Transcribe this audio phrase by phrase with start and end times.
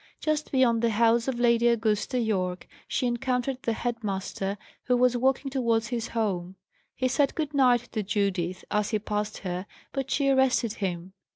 [0.19, 5.15] Just beyond the house of Lady Augusta Yorke she encountered the head master, who was
[5.15, 6.55] walking towards his home.
[6.95, 11.13] He said "Good night" to Judith, as he passed her; but she arrested him.